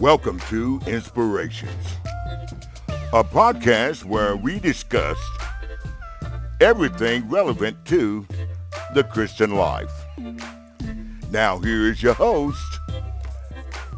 Welcome 0.00 0.40
to 0.48 0.80
Inspirations, 0.86 1.86
a 3.12 3.22
podcast 3.22 4.04
where 4.04 4.34
we 4.34 4.58
discuss 4.58 5.18
everything 6.60 7.28
relevant 7.28 7.84
to 7.86 8.26
the 8.94 9.04
Christian 9.04 9.56
life. 9.56 9.92
Now, 11.30 11.58
here 11.58 11.90
is 11.90 12.02
your 12.02 12.14
host, 12.14 12.80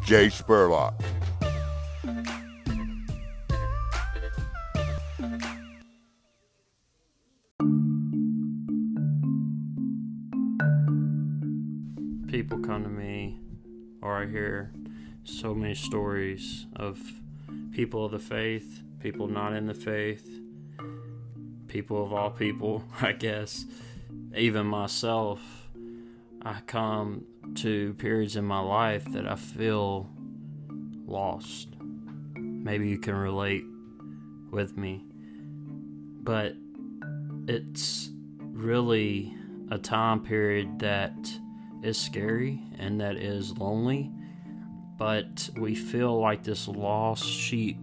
Jay 0.03 0.27
Spurlock. 0.27 1.01
People 12.33 12.57
come 12.57 12.81
to 12.81 12.89
me, 12.89 13.39
or 14.01 14.23
I 14.23 14.25
hear 14.25 14.71
so 15.23 15.53
many 15.53 15.75
stories 15.75 16.65
of 16.75 16.99
people 17.71 18.05
of 18.05 18.11
the 18.11 18.17
faith, 18.17 18.81
people 18.99 19.27
not 19.27 19.53
in 19.53 19.67
the 19.67 19.75
faith, 19.75 20.27
people 21.67 22.03
of 22.03 22.11
all 22.11 22.31
people, 22.31 22.83
I 23.01 23.11
guess, 23.11 23.65
even 24.35 24.65
myself. 24.65 25.41
I 26.41 26.61
come 26.65 27.25
to 27.57 27.93
periods 27.99 28.35
in 28.35 28.45
my 28.45 28.61
life 28.61 29.05
that 29.11 29.27
I 29.27 29.35
feel 29.35 30.09
lost. 31.05 31.67
Maybe 32.33 32.89
you 32.89 32.97
can 32.97 33.13
relate 33.13 33.65
with 34.49 34.75
me. 34.75 35.05
But 36.23 36.55
it's 37.47 38.09
really 38.39 39.35
a 39.69 39.77
time 39.77 40.23
period 40.23 40.79
that 40.79 41.13
is 41.83 41.97
scary 41.97 42.59
and 42.79 42.99
that 43.01 43.17
is 43.17 43.57
lonely, 43.57 44.11
but 44.97 45.49
we 45.57 45.75
feel 45.75 46.19
like 46.19 46.43
this 46.43 46.67
lost 46.67 47.25
sheep 47.25 47.77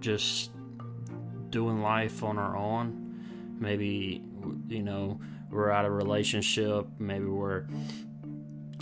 just 0.00 0.50
doing 1.50 1.82
life 1.82 2.22
on 2.24 2.38
our 2.38 2.56
own. 2.56 3.56
Maybe, 3.58 4.24
you 4.68 4.82
know, 4.82 5.20
we're 5.50 5.70
out 5.70 5.84
of 5.84 5.92
relationship, 5.92 6.86
maybe 6.98 7.26
we're 7.26 7.66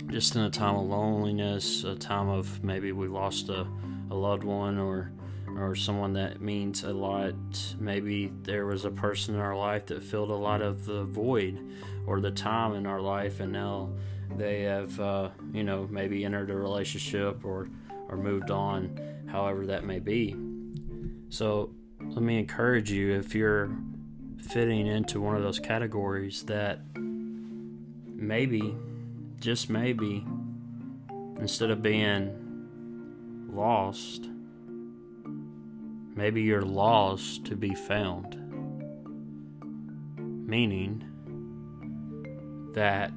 just 0.07 0.35
in 0.35 0.41
a 0.41 0.49
time 0.49 0.75
of 0.75 0.85
loneliness, 0.87 1.83
a 1.83 1.95
time 1.95 2.29
of 2.29 2.63
maybe 2.63 2.91
we 2.91 3.07
lost 3.07 3.49
a, 3.49 3.67
a 4.09 4.15
loved 4.15 4.43
one 4.43 4.77
or 4.77 5.11
or 5.57 5.75
someone 5.75 6.13
that 6.13 6.41
means 6.41 6.83
a 6.83 6.93
lot. 6.93 7.35
Maybe 7.79 8.31
there 8.43 8.65
was 8.65 8.85
a 8.85 8.91
person 8.91 9.35
in 9.35 9.41
our 9.41 9.55
life 9.55 9.87
that 9.87 10.03
filled 10.03 10.29
a 10.29 10.35
lot 10.35 10.61
of 10.61 10.85
the 10.85 11.03
void 11.03 11.59
or 12.09 12.19
the 12.19 12.31
time 12.31 12.73
in 12.73 12.87
our 12.87 12.99
life, 12.99 13.39
and 13.39 13.51
now 13.51 13.91
they 14.35 14.63
have, 14.63 14.99
uh, 14.99 15.29
you 15.53 15.63
know, 15.63 15.87
maybe 15.91 16.25
entered 16.25 16.49
a 16.49 16.55
relationship 16.55 17.45
or 17.45 17.69
or 18.09 18.17
moved 18.17 18.49
on, 18.49 18.99
however 19.27 19.67
that 19.67 19.85
may 19.85 19.99
be. 19.99 20.35
So 21.29 21.69
let 22.01 22.23
me 22.23 22.39
encourage 22.39 22.91
you 22.91 23.13
if 23.13 23.35
you're 23.35 23.69
fitting 24.39 24.87
into 24.87 25.21
one 25.21 25.35
of 25.35 25.43
those 25.43 25.59
categories 25.59 26.41
that 26.45 26.79
maybe, 26.95 28.75
just 29.39 29.69
maybe, 29.69 30.25
instead 31.37 31.69
of 31.69 31.83
being 31.83 32.35
lost, 33.53 34.27
maybe 36.15 36.41
you're 36.41 36.63
lost 36.63 37.45
to 37.45 37.55
be 37.55 37.75
found. 37.75 38.35
Meaning 40.17 41.08
that 42.79 43.11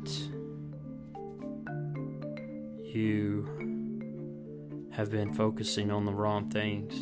you 2.82 3.46
have 4.90 5.08
been 5.08 5.32
focusing 5.32 5.92
on 5.92 6.04
the 6.04 6.12
wrong 6.12 6.50
things. 6.50 6.92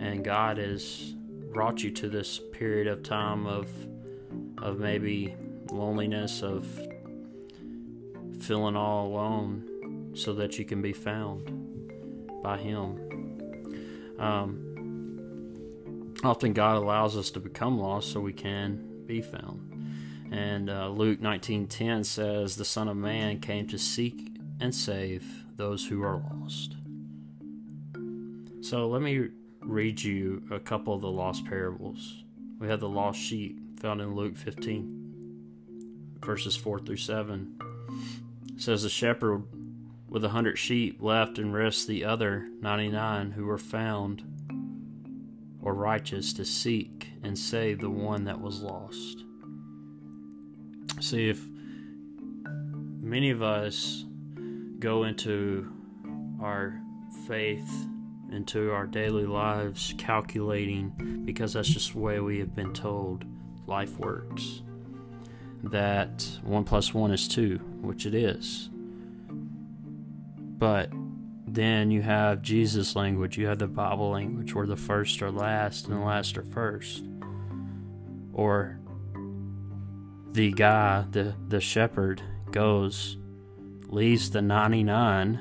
And 0.00 0.24
God 0.24 0.56
has 0.56 1.14
brought 1.52 1.82
you 1.82 1.90
to 1.90 2.08
this 2.08 2.40
period 2.50 2.86
of 2.86 3.02
time 3.02 3.46
of 3.46 3.68
of 4.62 4.78
maybe 4.78 5.36
loneliness 5.70 6.42
of 6.42 6.66
feeling 8.40 8.74
all 8.74 9.08
alone 9.08 10.12
so 10.14 10.32
that 10.32 10.58
you 10.58 10.64
can 10.64 10.80
be 10.80 10.94
found 10.94 11.92
by 12.42 12.56
him. 12.56 14.16
Um, 14.18 16.14
often 16.24 16.54
God 16.54 16.76
allows 16.76 17.18
us 17.18 17.30
to 17.32 17.40
become 17.40 17.78
lost 17.78 18.12
so 18.12 18.20
we 18.20 18.32
can 18.32 19.04
be 19.04 19.20
found 19.20 19.65
and 20.32 20.70
uh, 20.70 20.88
Luke 20.88 21.20
19:10 21.20 22.04
says 22.04 22.56
the 22.56 22.64
son 22.64 22.88
of 22.88 22.96
man 22.96 23.40
came 23.40 23.66
to 23.68 23.78
seek 23.78 24.36
and 24.60 24.74
save 24.74 25.44
those 25.56 25.86
who 25.86 26.02
are 26.02 26.22
lost 26.30 26.76
so 28.66 28.88
let 28.88 29.00
me 29.00 29.28
read 29.60 30.02
you 30.02 30.42
a 30.50 30.58
couple 30.58 30.92
of 30.92 31.00
the 31.00 31.08
lost 31.08 31.44
parables. 31.44 32.24
We 32.58 32.66
have 32.66 32.80
the 32.80 32.88
lost 32.88 33.16
sheep 33.20 33.78
found 33.78 34.00
in 34.00 34.16
Luke 34.16 34.36
15, 34.36 36.18
verses 36.20 36.56
4 36.56 36.80
through 36.80 36.96
7. 36.96 37.56
It 38.56 38.60
says, 38.60 38.82
The 38.82 38.88
shepherd 38.88 39.44
with 40.08 40.24
a 40.24 40.30
hundred 40.30 40.58
sheep 40.58 41.00
left 41.00 41.38
and 41.38 41.54
risked 41.54 41.86
the 41.86 42.04
other 42.04 42.48
99 42.60 43.30
who 43.30 43.44
were 43.44 43.56
found 43.56 44.24
or 45.62 45.72
righteous 45.72 46.32
to 46.32 46.44
seek 46.44 47.10
and 47.22 47.38
save 47.38 47.78
the 47.78 47.88
one 47.90 48.24
that 48.24 48.40
was 48.40 48.62
lost. 48.62 49.25
See, 51.00 51.28
if 51.28 51.46
many 53.00 53.30
of 53.30 53.42
us 53.42 54.04
go 54.78 55.04
into 55.04 55.72
our 56.40 56.80
faith 57.26 57.70
into 58.32 58.72
our 58.72 58.86
daily 58.86 59.26
lives 59.26 59.94
calculating 59.98 61.22
because 61.24 61.52
that's 61.52 61.68
just 61.68 61.92
the 61.92 61.98
way 61.98 62.20
we 62.20 62.38
have 62.38 62.54
been 62.54 62.72
told 62.72 63.24
life 63.66 63.98
works. 63.98 64.62
That 65.62 66.24
one 66.42 66.64
plus 66.64 66.92
one 66.92 67.10
is 67.10 67.28
two, 67.28 67.58
which 67.80 68.06
it 68.06 68.14
is. 68.14 68.68
But 70.58 70.90
then 71.46 71.90
you 71.90 72.02
have 72.02 72.42
Jesus 72.42 72.96
language, 72.96 73.38
you 73.38 73.46
have 73.46 73.58
the 73.58 73.66
Bible 73.66 74.10
language 74.10 74.54
where 74.54 74.66
the 74.66 74.76
first 74.76 75.22
are 75.22 75.30
last 75.30 75.86
and 75.86 75.96
the 75.96 76.04
last 76.04 76.36
are 76.36 76.44
first. 76.44 77.04
Or 78.32 78.78
the 80.36 80.52
guy, 80.52 81.04
the, 81.12 81.34
the 81.48 81.62
shepherd, 81.62 82.22
goes, 82.50 83.16
leaves 83.86 84.30
the 84.30 84.42
99 84.42 85.40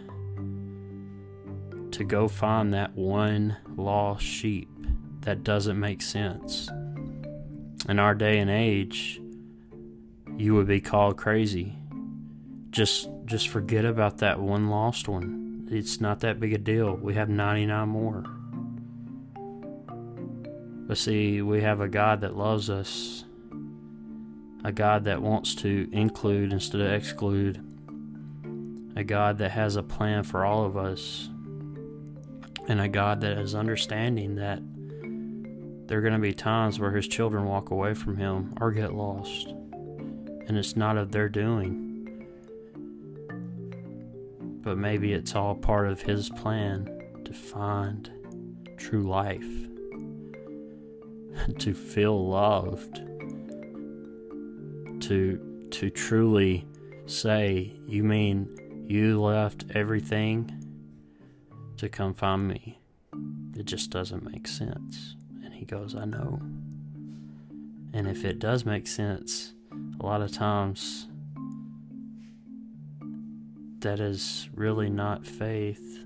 to 1.91 2.03
go 2.06 2.29
find 2.29 2.73
that 2.73 2.95
one 2.95 3.57
lost 3.75 4.23
sheep. 4.23 4.69
That 5.19 5.44
doesn't 5.44 5.78
make 5.78 6.01
sense. 6.01 6.69
In 7.89 8.00
our 8.00 8.16
day 8.16 8.39
and 8.39 8.50
age, 8.50 9.19
you 10.38 10.56
would 10.56 10.67
be 10.67 10.79
called 10.79 11.17
crazy. 11.17 11.75
Just 12.69 13.09
just 13.25 13.50
forget 13.50 13.83
about 13.83 14.19
that 14.19 14.39
one 14.39 14.69
lost 14.69 15.09
one. 15.09 15.67
It's 15.69 16.00
not 16.00 16.22
that 16.22 16.39
big 16.39 16.53
a 16.53 16.57
deal. 16.57 16.95
We 16.95 17.16
have 17.16 17.27
99 17.27 17.89
more. 17.89 18.23
But 20.88 20.97
see, 20.97 21.41
we 21.41 21.59
have 21.63 21.81
a 21.81 21.89
God 21.89 22.22
that 22.22 22.38
loves 22.38 22.69
us. 22.69 23.25
A 24.65 24.71
God 24.71 25.03
that 25.03 25.21
wants 25.21 25.53
to 25.57 25.87
include 25.91 26.51
instead 26.51 26.81
of 26.81 26.91
exclude. 26.91 27.63
A 28.95 29.03
God 29.03 29.37
that 29.37 29.51
has 29.51 29.75
a 29.75 29.83
plan 29.83 30.23
for 30.23 30.43
all 30.43 30.65
of 30.65 30.75
us 30.75 31.29
and 32.67 32.81
a 32.81 32.87
God 32.87 33.21
that 33.21 33.37
is 33.37 33.53
understanding 33.53 34.37
that 34.37 34.63
there 35.87 35.99
are 35.99 36.01
going 36.01 36.13
to 36.13 36.19
be 36.19 36.33
times 36.33 36.79
where 36.79 36.89
his 36.89 37.07
children 37.07 37.45
walk 37.45 37.69
away 37.69 37.93
from 37.93 38.17
him 38.17 38.56
or 38.59 38.71
get 38.71 38.95
lost. 38.95 39.50
And 39.50 40.57
it's 40.57 40.75
not 40.75 40.97
of 40.97 41.11
their 41.11 41.29
doing. 41.29 42.25
But 44.63 44.79
maybe 44.79 45.13
it's 45.13 45.35
all 45.35 45.53
part 45.53 45.88
of 45.88 46.01
his 46.01 46.31
plan 46.31 46.89
to 47.23 47.33
find 47.33 48.09
true 48.77 49.03
life, 49.03 49.45
to 51.59 51.75
feel 51.75 52.27
loved, 52.27 53.03
to 55.07 55.68
to 55.72 55.90
truly 55.90 56.68
say, 57.06 57.74
"You 57.88 58.04
mean 58.04 58.50
you 58.88 59.19
left 59.22 59.66
everything 59.74 60.52
to 61.78 61.90
come 61.90 62.13
find 62.13 62.48
me. 62.48 62.80
It 63.56 63.66
just 63.66 63.90
doesn't 63.90 64.30
make 64.30 64.48
sense. 64.48 65.16
And 65.44 65.54
he 65.54 65.66
goes, 65.66 65.96
I 65.96 66.06
know. 66.06 66.40
And 67.94 68.07
if 68.07 68.25
it 68.25 68.40
does 68.40 68.66
make 68.66 68.88
sense, 68.88 69.54
a 70.00 70.06
lot 70.06 70.22
of 70.22 70.31
times 70.31 71.07
that 73.80 74.00
is 74.00 74.50
really 74.54 74.90
not 74.90 75.25
faith. 75.25 76.04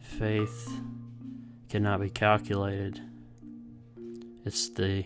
Faith 0.00 0.80
cannot 1.68 2.00
be 2.00 2.10
calculated. 2.10 3.00
It's 4.44 4.68
the 4.70 5.04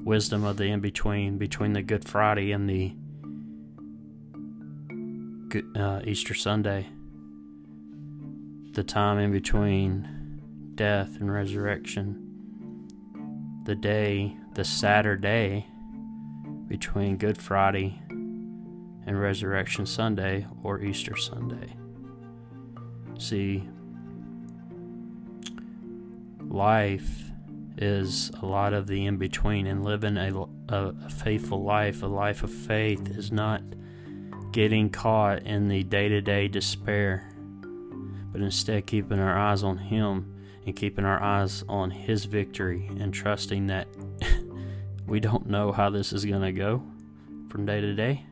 wisdom 0.00 0.44
of 0.44 0.56
the 0.56 0.64
in 0.64 0.80
between, 0.80 1.38
between 1.38 1.72
the 1.72 1.82
Good 1.82 2.04
Friday 2.04 2.52
and 2.52 2.68
the 2.68 2.94
uh, 5.74 6.00
Easter 6.04 6.34
Sunday, 6.34 6.86
the 8.72 8.84
time 8.84 9.18
in 9.18 9.32
between 9.32 10.40
death 10.74 11.16
and 11.20 11.32
resurrection, 11.32 12.22
the 13.64 13.74
day, 13.74 14.36
the 14.54 14.64
Saturday 14.64 15.66
between 16.68 17.16
Good 17.16 17.38
Friday 17.38 18.00
and 18.10 19.20
Resurrection 19.20 19.86
Sunday 19.86 20.46
or 20.62 20.80
Easter 20.80 21.16
Sunday. 21.16 21.76
See, 23.18 23.68
life 26.48 27.30
is 27.78 28.30
a 28.42 28.46
lot 28.46 28.72
of 28.72 28.86
the 28.86 29.06
in 29.06 29.16
between, 29.16 29.66
and 29.66 29.84
living 29.84 30.16
a, 30.16 30.46
a, 30.68 31.10
faithful 31.10 31.62
life, 31.62 32.02
a 32.02 32.06
life 32.06 32.42
of 32.42 32.50
faith, 32.50 33.08
is 33.10 33.30
not 33.30 33.62
getting 34.52 34.88
caught 34.88 35.42
in 35.42 35.68
the 35.68 35.82
day 35.82 36.08
to 36.08 36.20
day 36.20 36.48
despair, 36.48 37.30
but 38.32 38.40
instead 38.40 38.86
keeping 38.86 39.18
our 39.18 39.36
eyes 39.36 39.62
on 39.62 39.76
Him 39.76 40.34
and 40.64 40.74
keeping 40.74 41.04
our 41.04 41.22
eyes 41.22 41.64
on 41.68 41.90
His 41.90 42.24
victory 42.24 42.88
and 42.98 43.12
trusting 43.12 43.66
that 43.66 43.88
we 45.06 45.20
don't 45.20 45.46
know 45.46 45.72
how 45.72 45.90
this 45.90 46.12
is 46.12 46.24
going 46.24 46.42
to 46.42 46.52
go 46.52 46.82
from 47.50 47.66
day 47.66 47.80
to 47.80 47.94
day. 47.94 48.24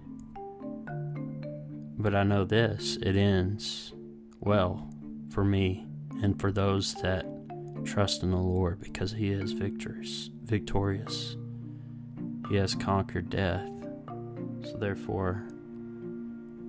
But 1.97 2.14
I 2.14 2.23
know 2.23 2.44
this 2.44 2.97
it 3.02 3.17
ends 3.17 3.93
well 4.40 4.88
for 5.31 5.44
me 5.44 5.87
and 6.23 6.40
for 6.40 6.52
those 6.52 6.94
that 6.97 7.26
trust 7.84 8.22
in 8.22 8.31
the 8.31 8.36
Lord 8.36 8.81
because 8.81 9.12
He 9.12 9.31
is 9.31 9.52
victorious. 9.52 10.31
Victorious. 10.44 11.36
He 12.48 12.56
has 12.56 12.75
conquered 12.75 13.31
death. 13.31 13.69
So 14.62 14.76
therefore, 14.78 15.44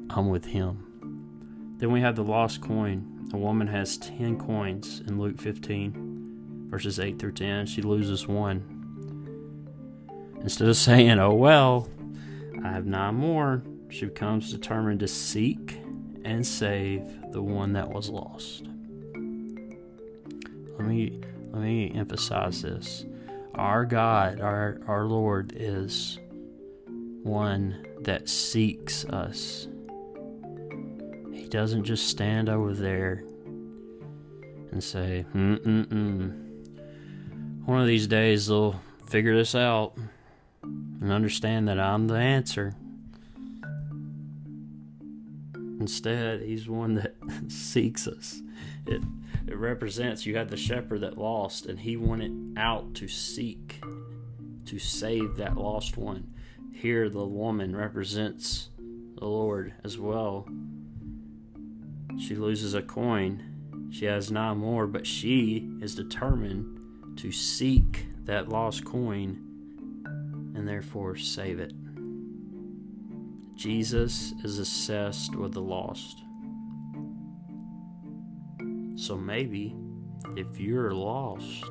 I'm 0.09 0.29
with 0.29 0.45
Him. 0.45 1.75
Then 1.77 1.91
we 1.91 2.01
have 2.01 2.15
the 2.15 2.23
lost 2.23 2.61
coin. 2.61 3.29
A 3.33 3.37
woman 3.37 3.67
has 3.67 3.97
10 3.97 4.37
coins 4.37 5.01
in 5.07 5.19
Luke 5.19 5.39
15, 5.41 6.67
verses 6.69 6.99
8 6.99 7.19
through 7.19 7.33
10. 7.33 7.65
She 7.65 7.81
loses 7.81 8.27
one. 8.27 8.71
Instead 10.41 10.67
of 10.67 10.77
saying, 10.77 11.19
Oh 11.19 11.33
well, 11.33 11.89
I 12.63 12.69
have 12.71 12.85
nine 12.85 13.15
more, 13.15 13.63
she 13.89 14.05
becomes 14.05 14.51
determined 14.51 14.99
to 15.01 15.07
seek 15.07 15.79
and 16.23 16.45
save 16.45 17.03
the 17.31 17.41
one 17.41 17.73
that 17.73 17.89
was 17.89 18.09
lost. 18.09 18.67
Let 20.77 20.87
me 20.87 21.21
let 21.51 21.61
me 21.61 21.91
emphasize 21.93 22.61
this. 22.61 23.05
Our 23.55 23.85
God, 23.85 24.41
our 24.41 24.79
our 24.87 25.05
Lord 25.05 25.53
is 25.55 26.19
one 27.23 27.85
that 28.01 28.29
seeks 28.29 29.05
us. 29.05 29.67
He 31.31 31.47
doesn't 31.47 31.83
just 31.85 32.07
stand 32.07 32.49
over 32.49 32.73
there 32.73 33.23
and 34.71 34.83
say, 34.83 35.25
mm 35.33 35.57
mm 35.59 35.85
mm. 35.85 37.65
One 37.65 37.81
of 37.81 37.87
these 37.87 38.07
days 38.07 38.47
they'll 38.47 38.79
figure 39.07 39.35
this 39.35 39.55
out 39.55 39.97
and 40.63 41.11
understand 41.11 41.67
that 41.67 41.79
I'm 41.79 42.07
the 42.07 42.15
answer. 42.15 42.75
Instead, 45.79 46.41
he's 46.41 46.67
one 46.67 46.95
that 46.95 47.15
seeks 47.47 48.07
us. 48.07 48.41
It 48.85 49.01
it 49.47 49.57
represents 49.57 50.25
you 50.25 50.35
had 50.35 50.49
the 50.49 50.57
shepherd 50.57 51.01
that 51.01 51.17
lost, 51.17 51.65
and 51.65 51.79
he 51.79 51.97
went 51.97 52.57
out 52.57 52.93
to 52.95 53.07
seek, 53.07 53.83
to 54.65 54.79
save 54.79 55.35
that 55.37 55.55
lost 55.57 55.97
one. 55.97 56.33
Here, 56.73 57.09
the 57.09 57.25
woman 57.25 57.75
represents 57.75 58.69
the 58.77 59.25
Lord 59.25 59.73
as 59.83 59.97
well. 59.97 60.47
She 62.19 62.35
loses 62.35 62.73
a 62.73 62.81
coin. 62.81 63.89
She 63.91 64.05
has 64.05 64.31
nine 64.31 64.57
more, 64.57 64.87
but 64.87 65.05
she 65.05 65.69
is 65.81 65.95
determined 65.95 67.17
to 67.17 67.31
seek 67.31 68.07
that 68.25 68.49
lost 68.49 68.83
coin 68.83 69.41
and 70.55 70.67
therefore 70.67 71.15
save 71.15 71.59
it. 71.59 71.73
Jesus 73.55 74.33
is 74.43 74.59
obsessed 74.59 75.35
with 75.35 75.53
the 75.53 75.61
lost. 75.61 76.24
So 78.95 79.17
maybe 79.17 79.75
if 80.35 80.59
you're 80.59 80.91
lost, 80.91 81.69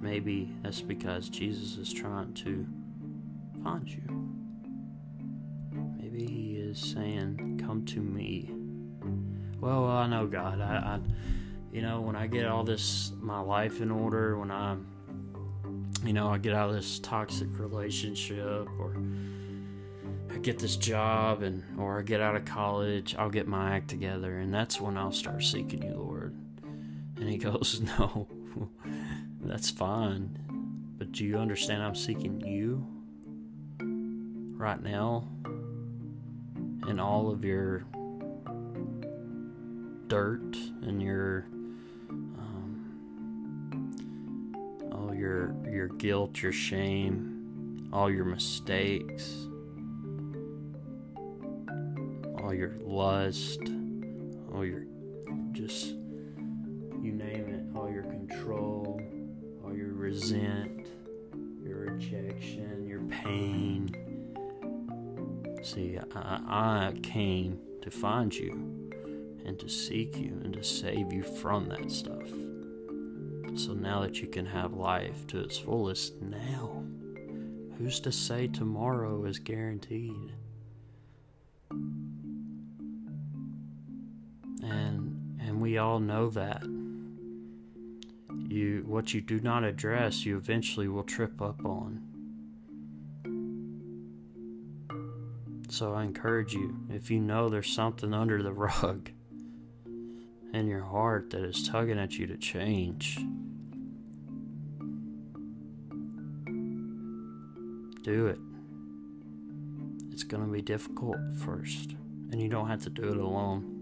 maybe 0.00 0.54
that's 0.62 0.82
because 0.82 1.28
Jesus 1.28 1.78
is 1.78 1.92
trying 1.92 2.34
to 2.34 2.66
find 3.62 3.88
you. 3.88 4.02
Maybe 6.00 6.26
he 6.26 6.56
is 6.56 6.78
saying, 6.78 7.60
Come 7.64 7.84
to 7.86 8.00
me. 8.00 8.50
Well, 9.60 9.86
I 9.86 10.06
know 10.06 10.26
God. 10.26 10.60
I, 10.60 10.96
I 10.96 11.00
you 11.72 11.80
know, 11.80 12.02
when 12.02 12.16
I 12.16 12.26
get 12.26 12.46
all 12.46 12.64
this, 12.64 13.12
my 13.20 13.40
life 13.40 13.80
in 13.80 13.90
order, 13.90 14.38
when 14.38 14.50
I'm, 14.50 14.86
you 16.04 16.12
know, 16.12 16.28
I 16.28 16.36
get 16.36 16.52
out 16.54 16.68
of 16.68 16.74
this 16.74 16.98
toxic 16.98 17.48
relationship 17.58 18.68
or 18.78 18.96
get 20.42 20.58
this 20.58 20.76
job 20.76 21.42
and 21.42 21.62
or 21.78 22.00
I 22.00 22.02
get 22.02 22.20
out 22.20 22.34
of 22.34 22.44
college, 22.44 23.14
I'll 23.16 23.30
get 23.30 23.46
my 23.46 23.76
act 23.76 23.88
together 23.88 24.38
and 24.38 24.52
that's 24.52 24.80
when 24.80 24.98
I'll 24.98 25.12
start 25.12 25.42
seeking 25.44 25.82
you, 25.82 25.94
Lord. 25.94 26.34
And 27.16 27.28
he 27.28 27.38
goes, 27.38 27.80
"No. 27.80 28.26
that's 29.40 29.70
fine. 29.70 30.38
But 30.98 31.12
do 31.12 31.24
you 31.24 31.38
understand 31.38 31.82
I'm 31.82 31.94
seeking 31.94 32.40
you 32.40 32.86
right 34.56 34.82
now 34.82 35.28
and 36.88 37.00
all 37.00 37.30
of 37.30 37.44
your 37.44 37.84
dirt 40.08 40.56
and 40.82 41.00
your 41.00 41.46
um, 42.38 42.82
all 44.92 45.14
your 45.14 45.54
your 45.70 45.88
guilt, 45.88 46.42
your 46.42 46.52
shame, 46.52 47.88
all 47.92 48.10
your 48.10 48.24
mistakes." 48.24 49.46
All 52.52 52.58
your 52.58 52.74
lust, 52.84 53.60
all 54.52 54.62
your 54.62 54.84
just 55.52 55.94
you 57.00 57.12
name 57.12 57.48
it, 57.48 57.64
all 57.74 57.90
your 57.90 58.02
control, 58.02 59.00
all 59.64 59.74
your 59.74 59.94
resent, 59.94 60.86
your 61.64 61.78
rejection, 61.78 62.86
your 62.86 63.00
pain. 63.04 63.88
See, 65.62 65.98
I, 66.14 66.90
I 66.92 66.92
came 67.02 67.58
to 67.80 67.90
find 67.90 68.34
you 68.34 68.52
and 69.46 69.58
to 69.58 69.70
seek 69.70 70.18
you 70.18 70.38
and 70.44 70.52
to 70.52 70.62
save 70.62 71.10
you 71.10 71.22
from 71.22 71.70
that 71.70 71.90
stuff. 71.90 72.28
So 73.58 73.72
now 73.72 74.02
that 74.02 74.20
you 74.20 74.28
can 74.28 74.44
have 74.44 74.74
life 74.74 75.26
to 75.28 75.40
its 75.40 75.56
fullest 75.56 76.20
now, 76.20 76.84
who's 77.78 77.98
to 78.00 78.12
say 78.12 78.46
tomorrow 78.46 79.24
is 79.24 79.38
guaranteed? 79.38 80.34
We 85.62 85.78
all 85.78 86.00
know 86.00 86.28
that. 86.28 86.64
You 88.48 88.84
what 88.86 89.14
you 89.14 89.20
do 89.20 89.38
not 89.38 89.62
address, 89.62 90.26
you 90.26 90.36
eventually 90.36 90.88
will 90.88 91.04
trip 91.04 91.40
up 91.40 91.64
on. 91.64 92.02
So 95.68 95.94
I 95.94 96.02
encourage 96.02 96.52
you, 96.52 96.76
if 96.90 97.10
you 97.10 97.20
know 97.20 97.48
there's 97.48 97.72
something 97.72 98.12
under 98.12 98.42
the 98.42 98.52
rug 98.66 99.10
in 100.52 100.66
your 100.66 100.82
heart 100.82 101.30
that 101.30 101.44
is 101.44 101.66
tugging 101.66 101.98
at 101.98 102.18
you 102.18 102.26
to 102.26 102.36
change, 102.36 103.16
do 108.02 108.26
it. 108.26 108.38
It's 110.10 110.24
going 110.24 110.44
to 110.44 110.50
be 110.50 110.60
difficult 110.60 111.16
first, 111.38 111.94
and 112.32 112.42
you 112.42 112.48
don't 112.48 112.66
have 112.66 112.82
to 112.82 112.90
do 112.90 113.08
it 113.10 113.16
alone. 113.16 113.81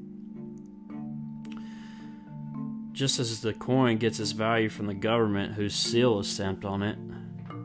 Just 3.01 3.19
as 3.19 3.41
the 3.41 3.55
coin 3.55 3.97
gets 3.97 4.21
its 4.21 4.33
value 4.33 4.69
from 4.69 4.87
the 4.87 4.93
government 4.93 5.55
whose 5.55 5.75
seal 5.75 6.19
is 6.19 6.29
stamped 6.29 6.67
on 6.67 6.83
it, 6.83 6.99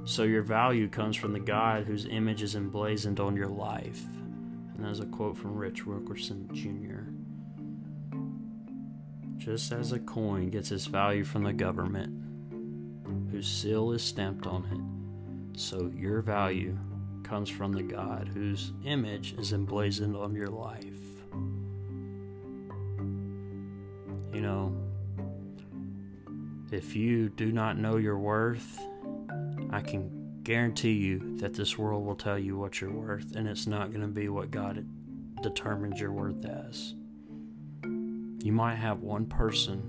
so 0.06 0.24
your 0.24 0.42
value 0.42 0.88
comes 0.88 1.18
from 1.18 1.34
the 1.34 1.40
God 1.42 1.84
whose 1.84 2.06
image 2.06 2.42
is 2.42 2.56
emblazoned 2.56 3.20
on 3.20 3.36
your 3.36 3.50
life. 3.50 4.02
And 4.16 4.86
that's 4.86 5.02
a 5.02 5.06
quote 5.06 5.38
from 5.38 5.54
Rich 5.58 5.86
Wilkerson 5.86 6.50
Jr. 6.54 7.12
Just 9.38 9.74
as 9.74 9.92
a 9.92 10.00
coin 10.00 10.52
gets 10.52 10.72
its 10.72 10.86
value 10.86 11.26
from 11.26 11.44
the 11.44 11.52
government 11.52 12.14
whose 13.30 13.46
seal 13.46 13.92
is 13.92 14.02
stamped 14.02 14.48
on 14.48 14.64
it, 14.72 15.60
so 15.60 15.92
your 15.98 16.22
value 16.22 16.78
comes 17.24 17.50
from 17.50 17.74
the 17.74 17.84
God 17.84 18.30
whose 18.34 18.72
image 18.86 19.34
is 19.38 19.52
emblazoned 19.52 20.16
on 20.16 20.34
your 20.34 20.48
life. 20.48 20.86
You 24.34 24.40
know, 24.40 24.85
if 26.76 26.96
you 26.96 27.30
do 27.30 27.52
not 27.52 27.78
know 27.78 27.98
your 27.98 28.20
worth 28.20 28.80
I 29.72 29.82
can 29.82 30.40
guarantee 30.44 30.94
you 30.94 31.38
that 31.38 31.54
this 31.54 31.78
world 31.78 32.06
will 32.06 32.16
tell 32.16 32.40
you 32.40 32.58
what 32.58 32.80
you're 32.80 32.94
worth, 32.94 33.36
and 33.36 33.48
it's 33.48 33.68
not 33.68 33.90
going 33.90 34.02
to 34.02 34.08
be 34.08 34.30
what 34.30 34.52
God 34.52 34.86
determines 35.42 36.00
your 36.00 36.12
worth 36.12 36.46
as. 36.46 36.94
You 37.84 38.52
might 38.52 38.76
have 38.76 39.02
one 39.02 39.26
person, 39.26 39.82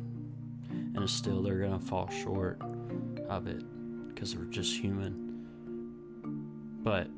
and 0.97 1.09
still 1.09 1.43
they're 1.43 1.59
going 1.59 1.79
to 1.79 1.85
fall 1.85 2.09
short 2.11 2.61
of 3.29 3.47
it 3.47 3.63
because 4.09 4.35
we're 4.35 4.45
just 4.47 4.77
human. 4.77 5.47
But 6.83 7.09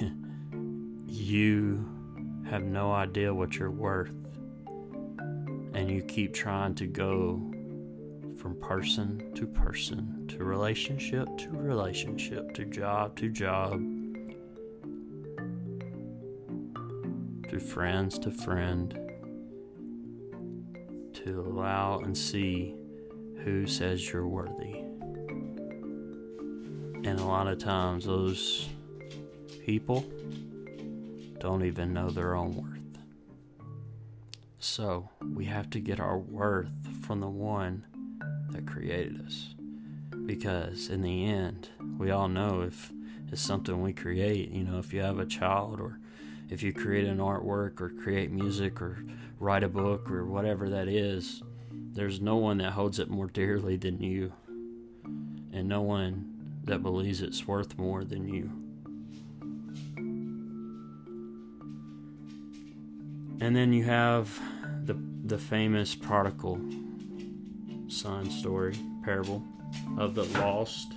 you 1.06 1.88
have 2.48 2.64
no 2.64 2.92
idea 2.92 3.32
what 3.34 3.56
you're 3.56 3.70
worth, 3.70 4.14
and 5.74 5.90
you 5.90 6.02
keep 6.02 6.34
trying 6.34 6.74
to 6.76 6.86
go 6.86 7.40
from 8.36 8.56
person 8.56 9.32
to 9.34 9.46
person, 9.46 10.26
to 10.28 10.44
relationship 10.44 11.28
to 11.38 11.50
relationship, 11.50 12.52
to 12.54 12.64
job 12.64 13.16
to 13.16 13.28
job, 13.28 13.80
to 17.48 17.60
friends 17.60 18.18
to 18.18 18.30
friend, 18.30 18.98
to 21.12 21.40
allow 21.40 21.98
and 22.00 22.16
see 22.16 22.74
who 23.44 23.66
says 23.66 24.12
you're 24.12 24.26
worthy. 24.26 24.80
And 27.04 27.18
a 27.18 27.24
lot 27.24 27.48
of 27.48 27.58
times, 27.58 28.04
those 28.04 28.68
people 29.66 30.04
don't 31.40 31.64
even 31.64 31.92
know 31.92 32.10
their 32.10 32.36
own 32.36 32.54
worth. 32.54 32.71
So, 34.74 35.10
we 35.34 35.44
have 35.44 35.68
to 35.72 35.80
get 35.80 36.00
our 36.00 36.16
worth 36.16 36.70
from 37.02 37.20
the 37.20 37.28
one 37.28 37.84
that 38.52 38.66
created 38.66 39.20
us. 39.20 39.54
Because 40.24 40.88
in 40.88 41.02
the 41.02 41.26
end, 41.26 41.68
we 41.98 42.10
all 42.10 42.26
know 42.26 42.62
if 42.62 42.90
it's 43.30 43.42
something 43.42 43.82
we 43.82 43.92
create, 43.92 44.50
you 44.50 44.64
know, 44.64 44.78
if 44.78 44.94
you 44.94 45.02
have 45.02 45.18
a 45.18 45.26
child 45.26 45.78
or 45.78 45.98
if 46.48 46.62
you 46.62 46.72
create 46.72 47.06
an 47.06 47.18
artwork 47.18 47.82
or 47.82 47.90
create 48.02 48.30
music 48.30 48.80
or 48.80 49.04
write 49.38 49.62
a 49.62 49.68
book 49.68 50.10
or 50.10 50.24
whatever 50.24 50.70
that 50.70 50.88
is, 50.88 51.42
there's 51.70 52.22
no 52.22 52.36
one 52.36 52.56
that 52.56 52.72
holds 52.72 52.98
it 52.98 53.10
more 53.10 53.26
dearly 53.26 53.76
than 53.76 54.02
you. 54.02 54.32
And 55.52 55.68
no 55.68 55.82
one 55.82 56.62
that 56.64 56.82
believes 56.82 57.20
it's 57.20 57.46
worth 57.46 57.76
more 57.76 58.04
than 58.04 58.26
you. 58.26 58.50
And 63.38 63.54
then 63.54 63.74
you 63.74 63.84
have 63.84 64.40
the 65.24 65.38
famous 65.38 65.94
prodigal 65.94 66.60
son 67.88 68.28
story, 68.30 68.74
parable 69.04 69.44
of 69.98 70.14
the 70.14 70.24
lost 70.38 70.94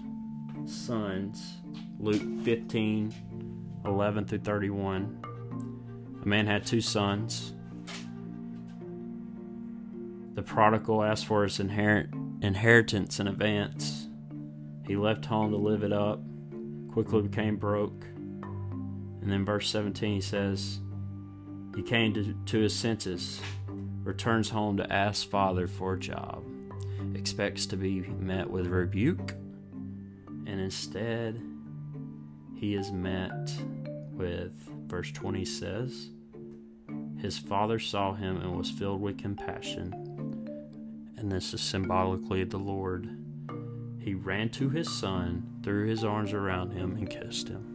sons, 0.66 1.58
Luke 2.00 2.44
15 2.44 3.14
11 3.86 4.26
through 4.26 4.40
31. 4.40 5.24
A 6.24 6.28
man 6.28 6.48
had 6.48 6.66
two 6.66 6.82
sons. 6.82 7.54
The 10.34 10.42
prodigal 10.42 11.04
asked 11.04 11.28
for 11.28 11.44
his 11.44 11.60
inherit, 11.60 12.10
inheritance 12.42 13.20
in 13.20 13.28
advance. 13.28 14.08
He 14.88 14.96
left 14.96 15.26
home 15.26 15.52
to 15.52 15.58
live 15.58 15.84
it 15.84 15.94
up, 15.94 16.20
quickly 16.92 17.22
became 17.22 17.58
broke. 17.58 18.06
And 19.22 19.32
then 19.32 19.46
verse 19.46 19.70
17 19.70 20.16
he 20.16 20.22
says, 20.22 20.80
He 21.76 21.84
came 21.84 22.14
to, 22.16 22.34
to 22.34 22.60
his 22.60 22.76
senses, 22.76 23.40
returns 24.06 24.50
home 24.50 24.78
to 24.78 24.94
ask 24.94 25.28
Father 25.28 25.68
for 25.68 25.96
a 25.96 26.00
job 26.00 26.44
expects 27.16 27.66
to 27.66 27.76
be 27.76 28.02
met 28.02 28.48
with 28.50 28.68
rebuke, 28.68 29.32
and 30.46 30.60
instead, 30.60 31.42
he 32.54 32.76
is 32.76 32.92
met 32.92 33.52
with, 34.12 34.54
verse 34.86 35.12
20 35.12 35.44
says, 35.44 36.10
His 37.18 37.38
father 37.38 37.80
saw 37.80 38.14
him 38.14 38.38
and 38.38 38.56
was 38.56 38.70
filled 38.70 39.02
with 39.02 39.18
compassion. 39.18 39.92
And 41.18 41.32
this 41.32 41.54
is 41.54 41.62
symbolically 41.62 42.44
the 42.44 42.58
Lord. 42.58 43.10
He 44.00 44.14
ran 44.14 44.50
to 44.50 44.70
his 44.70 44.90
son, 44.90 45.62
threw 45.64 45.88
his 45.88 46.04
arms 46.04 46.32
around 46.32 46.72
him, 46.72 46.96
and 46.96 47.10
kissed 47.10 47.48
him. 47.48 47.75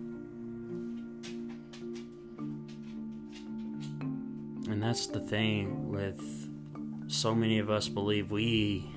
And 4.70 4.80
that's 4.80 5.08
the 5.08 5.20
thing 5.20 5.90
with 5.90 6.48
so 7.08 7.34
many 7.34 7.58
of 7.58 7.70
us 7.70 7.88
believe 7.88 8.30
we 8.30 8.88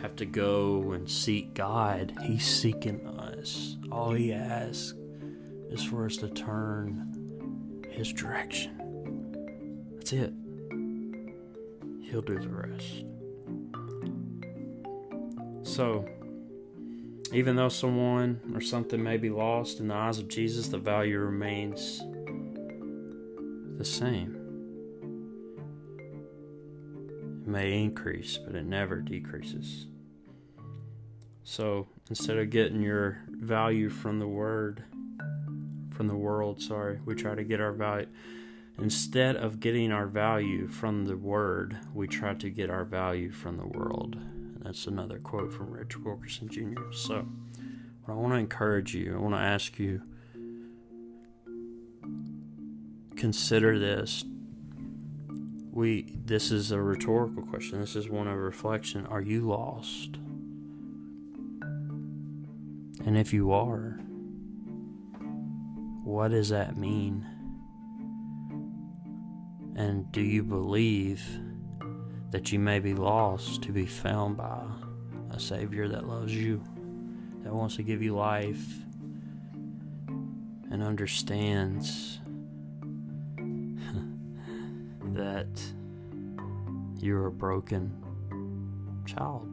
have 0.00 0.16
to 0.16 0.26
go 0.26 0.92
and 0.92 1.08
seek 1.08 1.54
God. 1.54 2.12
He's 2.22 2.44
seeking 2.44 3.06
us. 3.06 3.76
All 3.92 4.12
He 4.12 4.32
asks 4.32 4.94
is 5.70 5.84
for 5.84 6.06
us 6.06 6.16
to 6.18 6.28
turn 6.28 7.86
His 7.88 8.12
direction. 8.12 9.92
That's 9.94 10.12
it. 10.12 10.32
He'll 12.02 12.22
do 12.22 12.40
the 12.40 12.48
rest. 12.48 13.04
So, 15.62 16.04
even 17.32 17.54
though 17.54 17.68
someone 17.68 18.40
or 18.54 18.60
something 18.60 19.00
may 19.00 19.18
be 19.18 19.30
lost 19.30 19.78
in 19.78 19.88
the 19.88 19.94
eyes 19.94 20.18
of 20.18 20.26
Jesus, 20.26 20.66
the 20.66 20.78
value 20.78 21.20
remains 21.20 22.02
the 23.78 23.84
same. 23.84 24.39
May 27.50 27.82
increase, 27.82 28.38
but 28.38 28.54
it 28.54 28.64
never 28.64 29.00
decreases. 29.00 29.86
So 31.42 31.88
instead 32.08 32.38
of 32.38 32.50
getting 32.50 32.80
your 32.80 33.18
value 33.28 33.88
from 33.88 34.18
the 34.18 34.28
word, 34.28 34.84
from 35.90 36.06
the 36.06 36.16
world, 36.16 36.62
sorry, 36.62 37.00
we 37.04 37.14
try 37.14 37.34
to 37.34 37.44
get 37.44 37.60
our 37.60 37.72
value. 37.72 38.06
Instead 38.78 39.36
of 39.36 39.60
getting 39.60 39.92
our 39.92 40.06
value 40.06 40.66
from 40.68 41.04
the 41.04 41.16
word, 41.16 41.76
we 41.92 42.06
try 42.06 42.34
to 42.34 42.48
get 42.48 42.70
our 42.70 42.84
value 42.84 43.30
from 43.30 43.56
the 43.56 43.66
world. 43.66 44.14
And 44.14 44.62
that's 44.62 44.86
another 44.86 45.18
quote 45.18 45.52
from 45.52 45.70
Rich 45.70 45.98
Wilkerson 45.98 46.48
Jr. 46.48 46.92
So, 46.92 47.26
what 48.04 48.14
I 48.14 48.16
want 48.16 48.32
to 48.32 48.38
encourage 48.38 48.94
you, 48.94 49.14
I 49.14 49.18
want 49.18 49.34
to 49.34 49.40
ask 49.40 49.78
you 49.78 50.00
consider 53.16 53.78
this. 53.78 54.24
We 55.72 56.18
this 56.24 56.50
is 56.50 56.72
a 56.72 56.80
rhetorical 56.80 57.42
question. 57.44 57.80
This 57.80 57.94
is 57.96 58.08
one 58.08 58.26
of 58.26 58.36
reflection. 58.36 59.06
Are 59.06 59.20
you 59.20 59.42
lost? 59.42 60.16
And 63.06 63.16
if 63.16 63.32
you 63.32 63.52
are, 63.52 63.98
what 66.04 66.32
does 66.32 66.50
that 66.50 66.76
mean? 66.76 67.26
And 69.76 70.10
do 70.12 70.20
you 70.20 70.42
believe 70.42 71.24
that 72.30 72.52
you 72.52 72.58
may 72.58 72.78
be 72.78 72.94
lost 72.94 73.62
to 73.62 73.72
be 73.72 73.86
found 73.86 74.36
by 74.36 74.62
a 75.30 75.40
Savior 75.40 75.88
that 75.88 76.06
loves 76.06 76.34
you, 76.34 76.62
that 77.42 77.54
wants 77.54 77.76
to 77.76 77.82
give 77.82 78.02
you 78.02 78.14
life, 78.14 78.64
and 80.70 80.82
understands 80.82 82.19
that 85.20 85.62
you're 86.98 87.26
a 87.26 87.30
broken 87.30 87.92
child? 89.04 89.46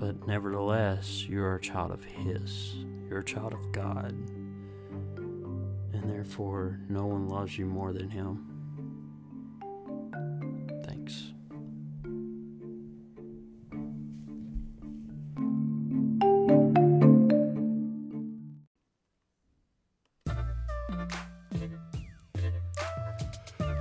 But 0.00 0.26
nevertheless, 0.26 1.24
you 1.28 1.42
are 1.42 1.56
a 1.56 1.60
child 1.60 1.90
of 1.90 2.02
His. 2.04 2.74
You're 3.08 3.18
a 3.18 3.24
child 3.24 3.52
of 3.52 3.70
God. 3.70 4.12
And 5.92 6.10
therefore, 6.10 6.80
no 6.88 7.04
one 7.04 7.28
loves 7.28 7.58
you 7.58 7.66
more 7.66 7.92
than 7.92 8.08
Him. 8.08 8.46
Thanks. 10.84 11.32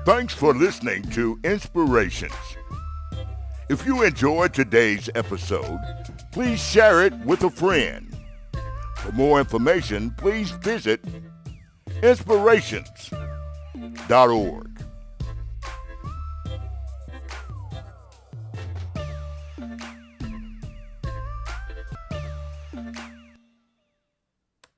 Thanks 0.07 0.33
for 0.33 0.53
listening 0.53 1.03
to 1.09 1.37
Inspirations. 1.43 2.31
If 3.67 3.85
you 3.85 4.03
enjoyed 4.03 4.53
today's 4.53 5.09
episode, 5.15 5.81
please 6.31 6.63
share 6.63 7.05
it 7.05 7.11
with 7.25 7.43
a 7.43 7.49
friend. 7.49 8.15
For 8.95 9.11
more 9.11 9.37
information, 9.37 10.11
please 10.11 10.51
visit 10.51 11.03
inspirations.org. 12.01 14.66